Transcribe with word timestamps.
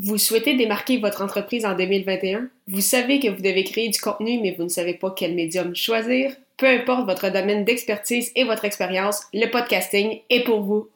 Vous 0.00 0.16
souhaitez 0.16 0.54
démarquer 0.54 0.98
votre 0.98 1.22
entreprise 1.22 1.66
en 1.66 1.74
2021? 1.74 2.50
Vous 2.68 2.80
savez 2.80 3.18
que 3.18 3.26
vous 3.26 3.42
devez 3.42 3.64
créer 3.64 3.88
du 3.88 3.98
contenu, 3.98 4.38
mais 4.40 4.54
vous 4.56 4.62
ne 4.62 4.68
savez 4.68 4.94
pas 4.94 5.10
quel 5.10 5.34
médium 5.34 5.74
choisir? 5.74 6.30
Peu 6.56 6.68
importe 6.68 7.04
votre 7.04 7.30
domaine 7.30 7.64
d'expertise 7.64 8.30
et 8.36 8.44
votre 8.44 8.64
expérience, 8.64 9.24
le 9.34 9.50
podcasting 9.50 10.20
est 10.30 10.44
pour 10.44 10.60
vous. 10.60 10.88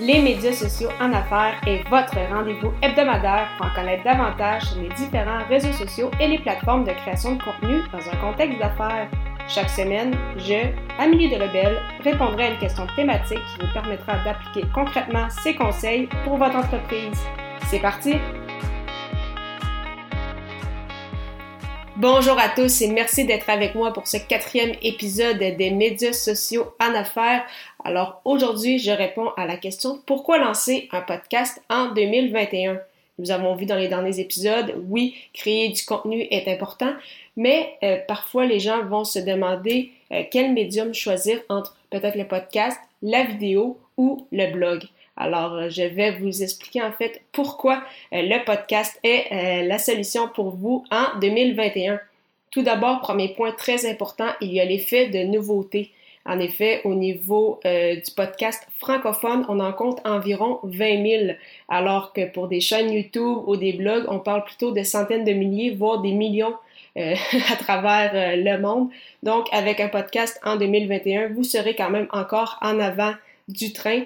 Les 0.00 0.18
médias 0.18 0.54
sociaux 0.54 0.90
en 1.00 1.12
affaires 1.12 1.60
est 1.68 1.88
votre 1.88 2.18
rendez-vous 2.34 2.72
hebdomadaire 2.82 3.48
pour 3.56 3.66
en 3.66 3.74
connaître 3.76 4.02
davantage 4.02 4.64
sur 4.64 4.82
les 4.82 4.88
différents 4.88 5.46
réseaux 5.48 5.72
sociaux 5.72 6.10
et 6.20 6.26
les 6.26 6.40
plateformes 6.40 6.84
de 6.84 6.92
création 6.94 7.36
de 7.36 7.42
contenu 7.44 7.78
dans 7.92 8.10
un 8.10 8.16
contexte 8.16 8.58
d'affaires. 8.58 9.08
Chaque 9.48 9.70
semaine, 9.70 10.12
je, 10.38 10.72
Amélie 10.98 11.30
de 11.30 11.36
Lebel, 11.36 11.78
répondrai 12.02 12.44
à 12.46 12.50
une 12.50 12.58
question 12.58 12.84
thématique 12.96 13.38
qui 13.38 13.64
vous 13.64 13.72
permettra 13.72 14.24
d'appliquer 14.24 14.66
concrètement 14.74 15.28
ces 15.30 15.54
conseils 15.54 16.08
pour 16.24 16.36
votre 16.36 16.56
entreprise. 16.56 17.16
C'est 17.68 17.78
parti! 17.78 18.14
Bonjour 21.94 22.38
à 22.38 22.48
tous 22.48 22.82
et 22.82 22.88
merci 22.88 23.24
d'être 23.24 23.48
avec 23.48 23.76
moi 23.76 23.92
pour 23.92 24.08
ce 24.08 24.16
quatrième 24.16 24.74
épisode 24.82 25.38
des 25.38 25.70
médias 25.70 26.12
sociaux 26.12 26.74
en 26.80 26.92
affaires. 26.94 27.44
Alors 27.84 28.20
aujourd'hui, 28.24 28.80
je 28.80 28.90
réponds 28.90 29.30
à 29.36 29.46
la 29.46 29.56
question 29.56 30.02
pourquoi 30.06 30.38
lancer 30.38 30.88
un 30.90 31.02
podcast 31.02 31.62
en 31.70 31.92
2021? 31.92 32.80
Nous 33.18 33.30
avons 33.30 33.54
vu 33.54 33.64
dans 33.64 33.76
les 33.76 33.88
derniers 33.88 34.20
épisodes, 34.20 34.74
oui, 34.88 35.14
créer 35.32 35.70
du 35.70 35.82
contenu 35.84 36.26
est 36.30 36.48
important, 36.48 36.92
mais 37.36 37.74
euh, 37.82 37.96
parfois 38.06 38.44
les 38.44 38.60
gens 38.60 38.84
vont 38.84 39.04
se 39.04 39.18
demander 39.18 39.90
euh, 40.12 40.22
quel 40.30 40.52
médium 40.52 40.92
choisir 40.92 41.40
entre 41.48 41.76
peut-être 41.90 42.16
le 42.16 42.26
podcast, 42.26 42.78
la 43.02 43.24
vidéo 43.24 43.78
ou 43.96 44.26
le 44.32 44.52
blog. 44.52 44.84
Alors, 45.16 45.54
euh, 45.54 45.68
je 45.70 45.82
vais 45.82 46.10
vous 46.12 46.42
expliquer 46.42 46.82
en 46.82 46.92
fait 46.92 47.22
pourquoi 47.32 47.82
le 48.12 48.44
podcast 48.44 48.98
est 49.02 49.64
la 49.66 49.78
solution 49.78 50.28
pour 50.28 50.50
vous 50.50 50.84
en 50.90 51.18
2021. 51.18 51.98
Tout 52.50 52.62
d'abord, 52.62 53.00
premier 53.00 53.32
point 53.34 53.52
très 53.52 53.88
important, 53.90 54.28
il 54.42 54.52
y 54.52 54.60
a 54.60 54.64
l'effet 54.66 55.08
de 55.08 55.24
nouveauté. 55.24 55.90
En 56.26 56.38
effet, 56.38 56.80
au 56.84 56.94
niveau 56.94 57.60
du 57.64 58.10
podcast 58.16 58.66
francophone, 58.78 59.44
on 59.48 59.60
en 59.60 59.72
compte 59.72 60.00
environ 60.04 60.58
20 60.64 61.06
000, 61.26 61.32
alors 61.68 62.12
que 62.12 62.26
pour 62.26 62.48
des 62.48 62.60
chaînes 62.60 62.92
YouTube 62.92 63.38
ou 63.46 63.56
des 63.56 63.72
blogs, 63.72 64.04
on 64.08 64.18
parle 64.18 64.44
plutôt 64.44 64.72
de 64.72 64.82
centaines 64.82 65.24
de 65.24 65.32
milliers, 65.32 65.70
voire 65.70 66.02
des 66.02 66.12
millions 66.12 66.54
euh, 66.96 67.14
à 67.52 67.56
travers 67.56 68.12
euh, 68.14 68.36
le 68.36 68.58
monde. 68.58 68.88
Donc, 69.22 69.48
avec 69.52 69.80
un 69.80 69.88
podcast 69.88 70.40
en 70.42 70.56
2021, 70.56 71.28
vous 71.28 71.44
serez 71.44 71.74
quand 71.74 71.90
même 71.90 72.06
encore 72.10 72.58
en 72.62 72.80
avant 72.80 73.12
du 73.48 73.74
train. 73.74 74.04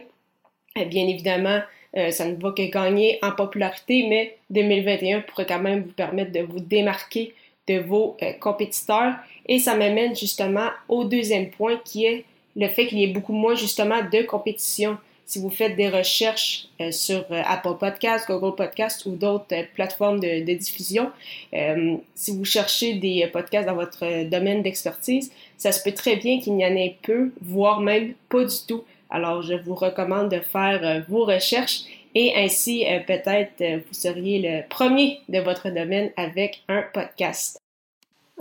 Bien 0.74 1.06
évidemment, 1.06 1.60
euh, 1.96 2.10
ça 2.10 2.24
ne 2.24 2.34
va 2.34 2.50
que 2.50 2.68
gagner 2.68 3.20
en 3.22 3.30
popularité, 3.30 4.06
mais 4.08 4.36
2021 4.50 5.20
pourrait 5.20 5.46
quand 5.46 5.60
même 5.60 5.82
vous 5.82 5.92
permettre 5.92 6.32
de 6.32 6.40
vous 6.40 6.58
démarquer 6.58 7.32
de 7.72 7.80
vos 7.80 8.16
compétiteurs. 8.40 9.14
Et 9.46 9.58
ça 9.58 9.74
m'amène 9.74 10.14
justement 10.14 10.68
au 10.88 11.04
deuxième 11.04 11.50
point 11.50 11.80
qui 11.84 12.04
est 12.04 12.24
le 12.56 12.68
fait 12.68 12.86
qu'il 12.86 12.98
y 12.98 13.04
ait 13.04 13.12
beaucoup 13.12 13.32
moins 13.32 13.54
justement 13.54 14.00
de 14.02 14.22
compétition 14.22 14.98
si 15.30 15.38
vous 15.38 15.50
faites 15.50 15.76
des 15.76 15.88
recherches 15.88 16.66
euh, 16.80 16.90
sur 16.90 17.24
euh, 17.30 17.42
Apple 17.46 17.76
Podcast, 17.78 18.26
Google 18.26 18.56
Podcast 18.56 19.06
ou 19.06 19.12
d'autres 19.12 19.44
euh, 19.52 19.62
plateformes 19.74 20.18
de, 20.18 20.54
diffusion, 20.54 21.12
si 22.16 22.36
vous 22.36 22.44
cherchez 22.44 22.94
des 22.94 23.28
podcasts 23.32 23.68
dans 23.68 23.76
votre 23.76 24.24
domaine 24.24 24.62
d'expertise, 24.62 25.30
ça 25.56 25.70
se 25.70 25.82
peut 25.84 25.92
très 25.92 26.16
bien 26.16 26.40
qu'il 26.40 26.56
n'y 26.56 26.66
en 26.66 26.74
ait 26.74 26.96
peu, 27.02 27.30
voire 27.40 27.80
même 27.80 28.14
pas 28.28 28.44
du 28.44 28.56
tout. 28.66 28.82
Alors, 29.08 29.42
je 29.42 29.54
vous 29.54 29.76
recommande 29.76 30.30
de 30.30 30.40
faire 30.40 31.04
vos 31.08 31.24
recherches 31.24 31.82
et 32.14 32.34
ainsi, 32.36 32.84
peut-être, 33.06 33.62
vous 33.86 33.94
seriez 33.94 34.40
le 34.40 34.68
premier 34.68 35.20
de 35.28 35.38
votre 35.38 35.70
domaine 35.70 36.10
avec 36.16 36.62
un 36.68 36.82
podcast. 36.92 37.60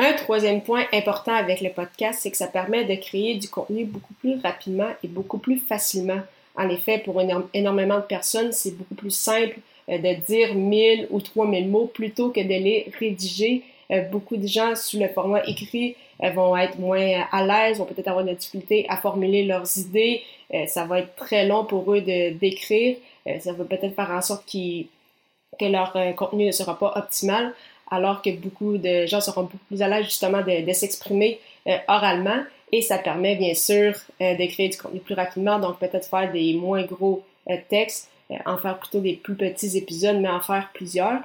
Un 0.02 0.14
troisième 0.14 0.62
point 0.62 0.86
important 0.94 1.34
avec 1.34 1.60
le 1.60 1.72
podcast, 1.72 2.20
c'est 2.22 2.32
que 2.32 2.38
ça 2.38 2.48
permet 2.48 2.86
de 2.86 2.96
créer 2.96 3.36
du 3.36 3.50
contenu 3.50 3.84
beaucoup 3.84 4.14
plus 4.14 4.40
rapidement 4.42 4.90
et 5.04 5.10
beaucoup 5.10 5.40
plus 5.40 5.58
facilement. 5.58 6.22
En 6.56 6.70
effet, 6.70 7.00
pour 7.00 7.22
énormément 7.54 7.98
de 7.98 8.04
personnes, 8.04 8.54
c'est 8.54 8.78
beaucoup 8.78 8.96
plus 8.96 9.12
simple 9.12 9.58
euh, 9.90 9.98
de 9.98 10.22
dire 10.26 10.56
1000 10.56 11.08
ou 11.10 11.20
3000 11.20 11.68
mots 11.68 11.88
plutôt 11.94 12.30
que 12.30 12.40
de 12.40 12.48
les 12.48 12.90
rédiger. 12.98 13.64
Euh, 13.92 14.02
beaucoup 14.04 14.38
de 14.38 14.48
gens, 14.48 14.74
sous 14.76 15.00
le 15.00 15.10
format 15.10 15.44
écrit, 15.46 15.98
euh, 16.24 16.30
vont 16.30 16.56
être 16.56 16.80
moins 16.80 17.26
à 17.32 17.46
l'aise, 17.46 17.80
vont 17.80 17.86
peut-être 17.86 18.08
avoir 18.08 18.24
de 18.24 18.30
la 18.30 18.36
difficulté 18.36 18.86
à 18.88 18.96
formuler 18.96 19.44
leurs 19.44 19.78
idées. 19.78 20.22
Ça 20.66 20.86
va 20.86 21.00
être 21.00 21.16
très 21.16 21.46
long 21.46 21.64
pour 21.64 21.94
eux 21.94 22.02
d'écrire. 22.02 22.96
Ça 23.40 23.54
va 23.54 23.64
peut-être 23.66 23.96
faire 23.96 24.12
en 24.12 24.22
sorte 24.22 24.46
que 24.52 25.66
leur 25.66 25.94
contenu 26.16 26.46
ne 26.46 26.52
sera 26.52 26.78
pas 26.78 26.94
optimal, 26.96 27.54
alors 27.92 28.22
que 28.22 28.30
beaucoup 28.32 28.78
de 28.78 29.06
gens 29.06 29.22
seront 29.22 29.44
beaucoup 29.44 29.58
plus 29.68 29.82
à 29.82 29.88
l'aise 29.88 30.06
justement 30.06 30.42
de, 30.42 30.74
s'exprimer 30.74 31.40
oralement. 31.88 32.44
Et 32.72 32.82
ça 32.82 32.98
permet 32.98 33.36
bien 33.36 33.54
sûr 33.54 33.96
euh, 34.22 34.36
de 34.36 34.46
créer 34.46 34.70
du 34.70 34.78
contenu 34.78 35.00
plus 35.00 35.16
rapidement, 35.16 35.60
donc 35.60 35.80
peut-être 35.80 36.08
faire 36.08 36.32
des 36.32 36.54
moins 36.54 36.84
gros 36.84 37.24
euh, 37.50 37.58
textes, 37.68 38.10
euh, 38.32 38.36
en 38.46 38.58
faire 38.58 38.78
plutôt 38.78 39.00
des 39.00 39.14
plus 39.14 39.36
petits 39.36 39.78
épisodes, 39.78 40.18
mais 40.18 40.30
en 40.30 40.40
faire 40.40 40.70
plusieurs. 40.74 41.22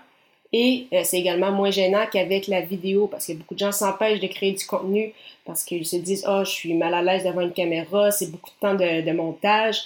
Et 0.57 0.87
c'est 1.03 1.19
également 1.19 1.51
moins 1.51 1.73
gênant 1.73 2.05
qu'avec 2.13 2.47
la 2.47 2.61
vidéo, 2.61 3.09
parce 3.09 3.27
que 3.27 3.33
beaucoup 3.33 3.55
de 3.55 3.59
gens 3.59 3.73
s'empêchent 3.73 4.21
de 4.21 4.29
créer 4.29 4.53
du 4.53 4.65
contenu 4.65 5.13
parce 5.45 5.65
qu'ils 5.65 5.85
se 5.85 5.97
disent 5.97 6.25
Oh, 6.29 6.43
je 6.45 6.51
suis 6.51 6.75
mal 6.75 6.95
à 6.95 7.03
l'aise 7.03 7.25
devant 7.25 7.41
une 7.41 7.53
caméra, 7.53 8.13
c'est 8.13 8.31
beaucoup 8.31 8.51
de 8.51 8.61
temps 8.61 8.75
de, 8.75 9.13
montage, 9.13 9.83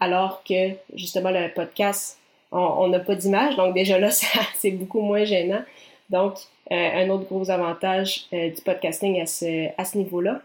alors 0.00 0.42
que 0.44 0.70
justement 0.94 1.30
le 1.30 1.52
podcast, 1.54 2.18
on 2.52 2.88
n'a 2.88 3.00
pas 3.00 3.14
d'image, 3.14 3.56
donc 3.56 3.74
déjà 3.74 3.98
là, 3.98 4.10
c'est 4.54 4.70
beaucoup 4.70 5.00
moins 5.00 5.24
gênant. 5.24 5.62
Donc, 6.10 6.34
un 6.70 7.08
autre 7.10 7.24
gros 7.24 7.50
avantage 7.50 8.26
du 8.32 8.62
podcasting 8.64 9.20
à 9.20 9.26
ce, 9.26 9.68
à 9.76 9.84
ce 9.84 9.98
niveau-là. 9.98 10.40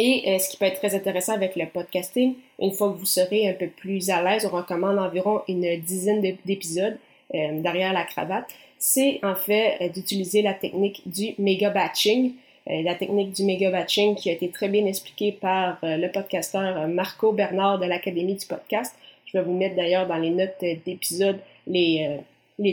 Et 0.00 0.22
euh, 0.28 0.38
ce 0.38 0.50
qui 0.50 0.56
peut 0.56 0.64
être 0.64 0.78
très 0.78 0.94
intéressant 0.94 1.32
avec 1.32 1.56
le 1.56 1.66
podcasting, 1.66 2.36
une 2.60 2.70
fois 2.70 2.92
que 2.92 2.98
vous 2.98 3.04
serez 3.04 3.48
un 3.48 3.54
peu 3.54 3.66
plus 3.66 4.10
à 4.10 4.22
l'aise, 4.22 4.46
on 4.46 4.56
recommande 4.56 4.96
environ 4.96 5.42
une 5.48 5.76
dizaine 5.80 6.22
d'épisodes 6.44 6.96
euh, 7.34 7.60
derrière 7.60 7.92
la 7.92 8.04
cravate, 8.04 8.46
c'est 8.78 9.18
en 9.24 9.34
fait 9.34 9.76
euh, 9.80 9.88
d'utiliser 9.88 10.40
la 10.40 10.54
technique 10.54 11.02
du 11.04 11.34
méga 11.38 11.70
batching. 11.70 12.34
La 12.68 12.94
technique 12.94 13.32
du 13.32 13.44
méga 13.44 13.70
batching 13.70 14.14
qui 14.14 14.28
a 14.28 14.32
été 14.32 14.50
très 14.50 14.68
bien 14.68 14.84
expliquée 14.86 15.32
par 15.32 15.78
le 15.82 16.06
podcasteur 16.08 16.86
Marco 16.86 17.32
Bernard 17.32 17.78
de 17.78 17.86
l'Académie 17.86 18.34
du 18.34 18.46
podcast. 18.46 18.94
Je 19.24 19.38
vais 19.38 19.44
vous 19.44 19.54
mettre 19.54 19.74
d'ailleurs 19.74 20.06
dans 20.06 20.18
les 20.18 20.30
notes 20.30 20.62
d'épisode 20.84 21.38
les, 21.66 22.20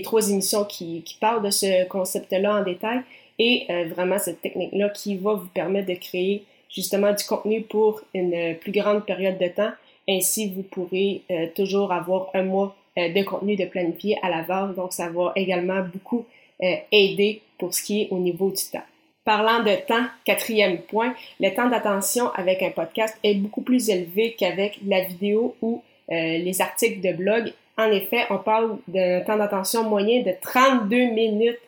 trois 0.03 0.29
émissions 0.29 0.65
qui, 0.65 1.03
parlent 1.21 1.43
de 1.43 1.49
ce 1.49 1.87
concept-là 1.87 2.59
en 2.59 2.63
détail 2.63 2.99
et 3.39 3.67
vraiment 3.85 4.17
cette 4.17 4.41
technique-là 4.41 4.89
qui 4.89 5.15
va 5.15 5.35
vous 5.35 5.47
permettre 5.47 5.87
de 5.87 5.95
créer 5.95 6.43
justement 6.69 7.13
du 7.13 7.23
contenu 7.23 7.61
pour 7.61 8.01
une 8.13 8.55
plus 8.55 8.71
grande 8.73 9.05
période 9.05 9.37
de 9.37 9.47
temps. 9.47 9.71
Ainsi, 10.07 10.51
vous 10.53 10.63
pourrez 10.63 11.21
euh, 11.31 11.47
toujours 11.55 11.91
avoir 11.91 12.29
un 12.33 12.43
mois 12.43 12.75
euh, 12.97 13.11
de 13.11 13.23
contenu 13.23 13.55
de 13.55 13.65
planifier 13.65 14.17
à 14.21 14.29
l'avance. 14.29 14.75
Donc, 14.75 14.93
ça 14.93 15.09
va 15.09 15.31
également 15.35 15.81
beaucoup 15.81 16.25
euh, 16.63 16.75
aider 16.91 17.41
pour 17.57 17.73
ce 17.73 17.81
qui 17.81 18.03
est 18.03 18.07
au 18.11 18.19
niveau 18.19 18.51
du 18.51 18.63
temps. 18.71 18.83
Parlant 19.25 19.63
de 19.63 19.75
temps, 19.87 20.05
quatrième 20.23 20.77
point, 20.77 21.13
le 21.39 21.49
temps 21.53 21.67
d'attention 21.67 22.31
avec 22.35 22.61
un 22.61 22.69
podcast 22.69 23.17
est 23.23 23.35
beaucoup 23.35 23.61
plus 23.61 23.89
élevé 23.89 24.35
qu'avec 24.37 24.79
la 24.85 25.01
vidéo 25.01 25.55
ou 25.61 25.83
les 26.07 26.61
articles 26.61 27.01
de 27.01 27.11
blog. 27.11 27.51
En 27.77 27.91
effet, 27.91 28.25
on 28.29 28.37
parle 28.37 28.77
d'un 28.87 29.21
temps 29.21 29.37
d'attention 29.37 29.83
moyen 29.83 30.21
de 30.21 30.31
32 30.41 31.11
minutes 31.11 31.59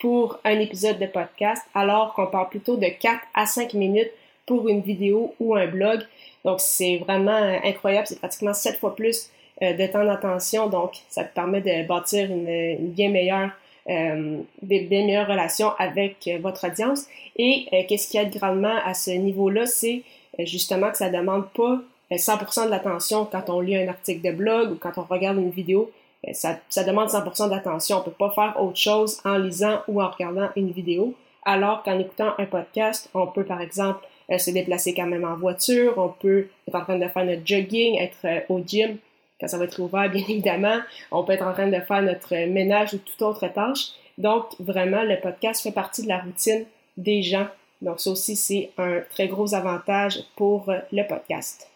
pour 0.00 0.40
un 0.44 0.58
épisode 0.58 0.98
de 0.98 1.06
podcast, 1.06 1.62
alors 1.74 2.14
qu'on 2.14 2.26
parle 2.26 2.48
plutôt 2.48 2.76
de 2.76 2.86
4 2.86 3.20
à 3.34 3.46
5 3.46 3.74
minutes 3.74 4.10
pour 4.46 4.68
une 4.68 4.80
vidéo 4.80 5.34
ou 5.38 5.54
un 5.54 5.66
blog. 5.66 6.00
Donc, 6.44 6.60
c'est 6.60 6.96
vraiment 6.98 7.36
euh, 7.36 7.58
incroyable. 7.62 8.06
C'est 8.06 8.18
pratiquement 8.18 8.54
sept 8.54 8.78
fois 8.78 8.96
plus 8.96 9.30
euh, 9.62 9.74
de 9.74 9.86
temps 9.86 10.04
d'attention. 10.04 10.68
Donc, 10.68 10.92
ça 11.08 11.24
te 11.24 11.34
permet 11.34 11.60
de 11.60 11.86
bâtir 11.86 12.30
une, 12.30 12.88
bien 12.88 13.10
meilleure 13.10 13.50
euh, 13.88 14.38
des 14.62 14.82
meilleures 14.82 15.28
relations 15.28 15.70
avec 15.78 16.28
votre 16.40 16.66
audience. 16.66 17.06
Et 17.36 17.66
qu'est-ce 17.88 18.08
qui 18.08 18.18
aide 18.18 18.34
grandement 18.36 18.76
à 18.84 18.94
ce 18.94 19.10
niveau-là, 19.10 19.66
c'est 19.66 20.02
justement 20.40 20.90
que 20.90 20.98
ça 20.98 21.08
demande 21.08 21.48
pas 21.50 21.80
100% 22.10 22.66
de 22.66 22.70
l'attention 22.70 23.24
quand 23.24 23.48
on 23.48 23.60
lit 23.60 23.76
un 23.76 23.88
article 23.88 24.20
de 24.20 24.32
blog 24.32 24.72
ou 24.72 24.74
quand 24.74 24.92
on 24.98 25.02
regarde 25.02 25.38
une 25.38 25.50
vidéo. 25.50 25.90
Ça, 26.32 26.58
ça 26.68 26.84
demande 26.84 27.08
100% 27.08 27.48
d'attention. 27.48 27.98
On 27.98 28.02
peut 28.02 28.10
pas 28.10 28.30
faire 28.30 28.62
autre 28.62 28.76
chose 28.76 29.20
en 29.24 29.38
lisant 29.38 29.80
ou 29.88 30.02
en 30.02 30.10
regardant 30.10 30.48
une 30.56 30.70
vidéo. 30.70 31.14
Alors 31.44 31.82
qu'en 31.82 31.98
écoutant 31.98 32.34
un 32.38 32.44
podcast, 32.44 33.08
on 33.14 33.26
peut 33.26 33.44
par 33.44 33.60
exemple 33.60 34.06
euh, 34.30 34.38
se 34.38 34.50
déplacer 34.50 34.94
quand 34.94 35.06
même 35.06 35.24
en 35.24 35.36
voiture, 35.36 35.94
on 35.96 36.08
peut 36.08 36.48
être 36.68 36.74
en 36.74 36.82
train 36.82 36.98
de 36.98 37.08
faire 37.08 37.24
notre 37.24 37.46
jogging, 37.46 37.98
être 37.98 38.18
euh, 38.24 38.40
au 38.48 38.60
gym 38.64 38.98
quand 39.40 39.48
ça 39.48 39.58
va 39.58 39.64
être 39.64 39.78
ouvert, 39.78 40.10
bien 40.10 40.24
évidemment. 40.28 40.78
On 41.10 41.24
peut 41.24 41.32
être 41.32 41.46
en 41.46 41.52
train 41.52 41.68
de 41.68 41.80
faire 41.80 42.02
notre 42.02 42.34
ménage 42.46 42.94
ou 42.94 42.98
toute 42.98 43.22
autre 43.22 43.48
tâche. 43.48 43.88
Donc, 44.18 44.44
vraiment, 44.58 45.02
le 45.02 45.18
podcast 45.20 45.62
fait 45.62 45.72
partie 45.72 46.02
de 46.02 46.08
la 46.08 46.18
routine 46.18 46.64
des 46.96 47.22
gens. 47.22 47.46
Donc, 47.80 48.00
ça 48.00 48.10
aussi, 48.10 48.36
c'est 48.36 48.70
un 48.76 49.00
très 49.08 49.28
gros 49.28 49.54
avantage 49.54 50.20
pour 50.36 50.70
le 50.92 51.06
podcast. 51.06 51.70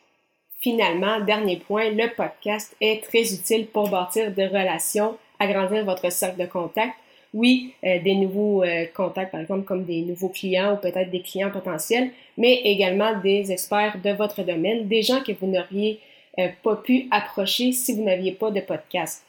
Finalement, 0.61 1.20
dernier 1.20 1.56
point, 1.56 1.90
le 1.90 2.14
podcast 2.14 2.76
est 2.81 3.02
très 3.05 3.32
utile 3.32 3.67
pour 3.67 3.88
bâtir 3.88 4.31
des 4.32 4.46
relations 4.46 5.17
agrandir 5.38 5.84
votre 5.84 6.10
cercle 6.10 6.40
de 6.40 6.46
contacts. 6.46 6.94
Oui, 7.32 7.75
euh, 7.84 7.99
des 8.00 8.14
nouveaux 8.14 8.62
euh, 8.62 8.84
contacts, 8.94 9.32
par 9.32 9.40
exemple, 9.40 9.64
comme 9.64 9.84
des 9.84 10.02
nouveaux 10.02 10.28
clients 10.28 10.75
ou 10.75 10.76
peut-être 10.76 11.10
des 11.10 11.20
clients 11.20 11.50
potentiels, 11.50 12.10
mais 12.38 12.60
également 12.64 13.19
des 13.19 13.50
experts 13.50 13.99
de 14.05 14.10
votre 14.10 14.43
domaine, 14.44 14.87
des 14.87 15.02
gens 15.02 15.20
que 15.20 15.32
vous 15.32 15.49
n'auriez 15.49 15.99
euh, 16.38 16.48
pas 16.62 16.76
pu 16.76 17.06
approcher 17.10 17.72
si 17.72 17.94
vous 17.94 18.02
n'aviez 18.02 18.32
pas 18.32 18.50
de 18.50 18.60
podcast. 18.60 19.25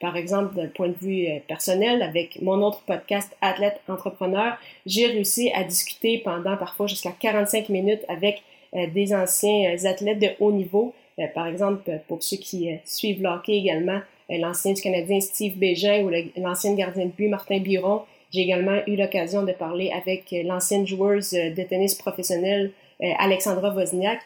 par 0.00 0.16
exemple, 0.16 0.54
d'un 0.54 0.68
point 0.68 0.88
de 0.88 0.96
vue 0.98 1.26
personnel, 1.46 2.00
avec 2.00 2.40
mon 2.40 2.62
autre 2.62 2.82
podcast 2.86 3.36
Athlète 3.42 3.82
Entrepreneur, 3.86 4.56
j'ai 4.86 5.06
réussi 5.06 5.50
à 5.52 5.62
discuter 5.62 6.18
pendant 6.24 6.56
parfois 6.56 6.86
jusqu'à 6.86 7.12
45 7.12 7.68
minutes 7.68 8.02
avec 8.08 8.42
des 8.72 9.14
anciens 9.14 9.76
athlètes 9.84 10.20
de 10.20 10.30
haut 10.40 10.52
niveau. 10.52 10.94
par 11.34 11.46
exemple, 11.46 12.00
pour 12.08 12.22
ceux 12.22 12.38
qui 12.38 12.70
suivent 12.86 13.22
l'hockey 13.22 13.58
également, 13.58 14.00
l'ancien 14.30 14.72
du 14.72 14.80
Canadien 14.80 15.20
Steve 15.20 15.58
Bégin 15.58 16.02
ou 16.02 16.10
l'ancien 16.40 16.74
gardien 16.74 17.04
de 17.04 17.10
but 17.10 17.28
Martin 17.28 17.58
Biron. 17.58 18.02
J'ai 18.32 18.40
également 18.40 18.80
eu 18.86 18.96
l'occasion 18.96 19.42
de 19.42 19.52
parler 19.52 19.90
avec 19.90 20.34
l'ancienne 20.44 20.86
joueuse 20.86 21.32
de 21.32 21.62
tennis 21.62 21.94
professionnelle 21.94 22.72
euh, 23.02 23.12
Alexandra 23.18 23.72
Wozniak, 23.74 24.20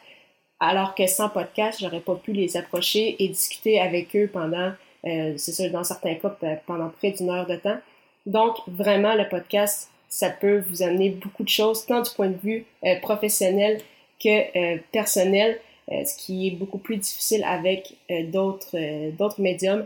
alors 0.62 0.94
que 0.94 1.08
sans 1.08 1.28
podcast, 1.28 1.80
j'aurais 1.82 2.00
pas 2.00 2.14
pu 2.14 2.32
les 2.32 2.56
approcher 2.56 3.16
et 3.18 3.26
discuter 3.26 3.80
avec 3.80 4.14
eux 4.14 4.30
pendant, 4.32 4.70
euh, 5.04 5.34
c'est 5.36 5.50
ça, 5.50 5.68
dans 5.68 5.82
certains 5.82 6.14
cas, 6.14 6.36
pendant 6.66 6.88
près 6.88 7.10
d'une 7.10 7.30
heure 7.30 7.48
de 7.48 7.56
temps. 7.56 7.78
Donc, 8.26 8.58
vraiment, 8.68 9.14
le 9.14 9.28
podcast, 9.28 9.90
ça 10.08 10.30
peut 10.30 10.62
vous 10.68 10.84
amener 10.84 11.10
beaucoup 11.10 11.42
de 11.42 11.48
choses, 11.48 11.84
tant 11.84 12.00
du 12.00 12.10
point 12.14 12.28
de 12.28 12.38
vue 12.40 12.64
euh, 12.84 12.94
professionnel 13.00 13.80
que 14.22 14.78
personnel. 14.92 15.58
Euh, 15.90 16.04
ce 16.04 16.16
qui 16.16 16.46
est 16.46 16.52
beaucoup 16.52 16.78
plus 16.78 16.96
difficile 16.96 17.42
avec 17.42 17.96
d'autres 18.30 19.40
médiums. 19.40 19.84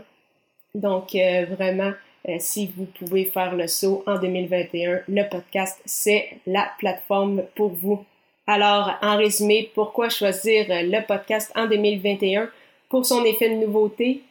Donc 0.75 1.15
vraiment, 1.49 1.91
si 2.37 2.71
vous 2.77 2.85
pouvez 2.85 3.25
faire 3.25 3.55
le 3.55 3.67
saut 3.67 4.03
en 4.05 4.19
2021, 4.19 5.01
le 5.07 5.27
podcast, 5.27 5.81
c'est 5.85 6.37
la 6.45 6.69
plateforme 6.77 7.41
pour 7.55 7.69
vous. 7.69 8.05
Alors, 8.47 8.93
en 9.01 9.17
résumé, 9.17 9.69
pourquoi 9.75 10.07
choisir 10.07 10.65
le 10.69 11.05
podcast 11.05 11.51
en 11.55 11.67
2021 11.67 12.49
pour 12.89 13.05
son 13.05 13.25
effet 13.25 13.49
de 13.49 13.55
nouveauté? 13.55 14.23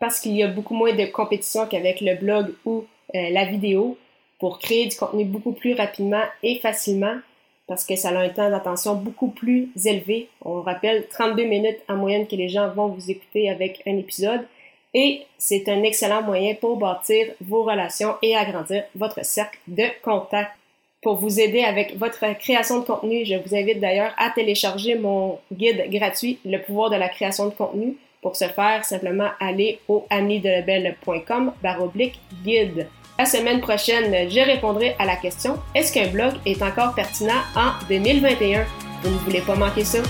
Parce 0.00 0.20
qu'il 0.20 0.32
y 0.32 0.42
a 0.42 0.48
beaucoup 0.48 0.74
moins 0.74 0.92
de 0.92 1.06
compétition 1.06 1.66
qu'avec 1.66 2.00
le 2.00 2.16
blog 2.16 2.52
ou 2.64 2.84
la 3.14 3.44
vidéo 3.44 3.96
pour 4.40 4.58
créer 4.58 4.86
du 4.86 4.96
contenu 4.96 5.24
beaucoup 5.24 5.52
plus 5.52 5.74
rapidement 5.74 6.24
et 6.42 6.58
facilement 6.58 7.16
parce 7.66 7.84
que 7.84 7.96
ça 7.96 8.10
a 8.10 8.18
un 8.18 8.28
temps 8.28 8.50
d'attention 8.50 8.94
beaucoup 8.94 9.28
plus 9.28 9.70
élevé. 9.84 10.28
On 10.44 10.60
rappelle 10.62 11.06
32 11.08 11.44
minutes 11.44 11.78
en 11.88 11.96
moyenne 11.96 12.26
que 12.26 12.36
les 12.36 12.48
gens 12.48 12.68
vont 12.70 12.88
vous 12.88 13.10
écouter 13.10 13.50
avec 13.50 13.82
un 13.86 13.96
épisode. 13.96 14.46
Et 14.94 15.22
c'est 15.36 15.68
un 15.68 15.82
excellent 15.82 16.22
moyen 16.22 16.54
pour 16.54 16.76
bâtir 16.76 17.26
vos 17.40 17.64
relations 17.64 18.14
et 18.22 18.36
agrandir 18.36 18.84
votre 18.94 19.24
cercle 19.24 19.58
de 19.66 19.84
contacts. 20.02 20.52
Pour 21.06 21.18
vous 21.18 21.38
aider 21.38 21.62
avec 21.62 21.96
votre 21.96 22.36
création 22.36 22.80
de 22.80 22.84
contenu, 22.84 23.24
je 23.24 23.36
vous 23.36 23.54
invite 23.54 23.78
d'ailleurs 23.78 24.10
à 24.18 24.30
télécharger 24.30 24.96
mon 24.96 25.38
guide 25.52 25.84
gratuit, 25.88 26.40
Le 26.44 26.58
pouvoir 26.58 26.90
de 26.90 26.96
la 26.96 27.08
création 27.08 27.44
de 27.44 27.52
contenu. 27.52 27.96
Pour 28.22 28.34
ce 28.34 28.46
faire, 28.46 28.84
simplement 28.84 29.28
aller 29.38 29.78
au 29.86 30.04
amidelebel.com 30.10 31.52
baroblique 31.62 32.18
guide. 32.42 32.88
La 33.20 33.24
semaine 33.24 33.60
prochaine, 33.60 34.28
je 34.28 34.40
répondrai 34.40 34.96
à 34.98 35.04
la 35.04 35.14
question 35.14 35.54
Est-ce 35.76 35.92
qu'un 35.92 36.08
blog 36.08 36.32
est 36.44 36.60
encore 36.60 36.92
pertinent 36.96 37.40
en 37.54 37.70
2021 37.88 38.64
Vous 39.04 39.10
ne 39.10 39.18
voulez 39.18 39.42
pas 39.42 39.54
manquer 39.54 39.84
ça? 39.84 40.00